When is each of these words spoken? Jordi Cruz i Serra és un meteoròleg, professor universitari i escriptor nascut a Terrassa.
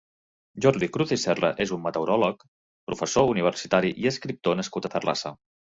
Jordi 0.65 0.87
Cruz 0.95 1.13
i 1.15 1.17
Serra 1.23 1.51
és 1.65 1.73
un 1.77 1.83
meteoròleg, 1.83 2.43
professor 2.93 3.29
universitari 3.37 3.95
i 4.07 4.13
escriptor 4.15 4.61
nascut 4.63 4.93
a 4.93 4.95
Terrassa. 4.99 5.37